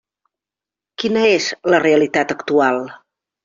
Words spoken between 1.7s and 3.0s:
la realitat actual?